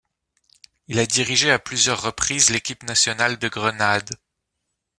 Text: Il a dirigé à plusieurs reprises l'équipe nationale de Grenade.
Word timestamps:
Il 0.87 0.97
a 0.97 1.05
dirigé 1.05 1.51
à 1.51 1.59
plusieurs 1.59 2.01
reprises 2.01 2.49
l'équipe 2.49 2.81
nationale 2.81 3.37
de 3.37 3.47
Grenade. 3.47 4.09